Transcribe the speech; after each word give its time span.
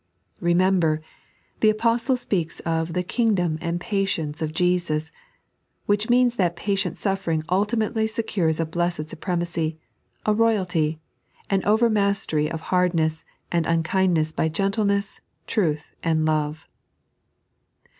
Bemember, 0.41 0.99
the 1.59 1.69
Apostle 1.69 2.15
speaks 2.15 2.59
of 2.61 2.93
"the 2.93 3.03
kingdom 3.03 3.59
and 3.61 3.79
patience 3.79 4.41
of 4.41 4.51
Jesus," 4.51 5.11
which 5.85 6.09
means 6.09 6.37
tbat 6.37 6.55
patient 6.55 6.95
sufiering 6.95 7.43
oltimately 7.49 8.07
secures 8.07 8.59
a 8.59 8.65
blessed 8.65 9.09
supremacy, 9.09 9.77
a 10.25 10.33
royalty, 10.33 10.99
an 11.51 11.61
overmastery 11.65 12.49
of 12.49 12.61
hardness 12.73 13.23
and 13.51 13.67
unkindness 13.67 14.31
by 14.31 14.49
gentleness, 14.49 15.21
truth, 15.45 15.93
and 16.03 16.25
love. 16.25 16.67